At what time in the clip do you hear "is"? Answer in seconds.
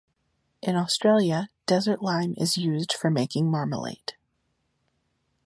2.37-2.57